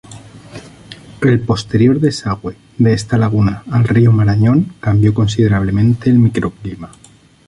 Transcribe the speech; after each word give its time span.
El 1.21 1.41
posterior 1.41 1.99
desagüe 1.99 2.55
de 2.79 2.91
esta 2.93 3.19
laguna 3.19 3.61
al 3.69 3.87
Rio 3.87 4.11
Marañón 4.11 4.73
cambió 4.79 5.13
considerablemente 5.13 6.09
el 6.09 6.17
microclima. 6.17 6.89